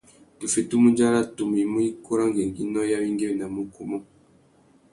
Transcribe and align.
Tu 0.37 0.45
fitimú 0.53 0.85
udzara 0.91 1.19
tumu 1.35 1.55
i 1.63 1.65
mú 1.71 1.79
ikú 1.89 2.11
râ 2.17 2.25
ngüéngüinô 2.29 2.81
i 2.89 2.93
awéngüéwinamú 2.97 3.59
ukú 3.65 3.79
umô. 3.85 3.97